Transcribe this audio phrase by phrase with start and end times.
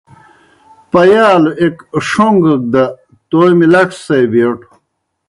[0.91, 2.83] پیالوْ ایْک ݜَون٘گَک دہ
[3.29, 4.67] تومیْ لڇو سے بیٹُو۔